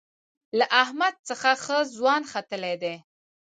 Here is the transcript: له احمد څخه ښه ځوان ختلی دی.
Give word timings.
له 0.57 0.65
احمد 0.83 1.15
څخه 1.29 1.49
ښه 1.63 1.77
ځوان 1.95 2.21
ختلی 2.31 2.75
دی. 2.83 2.95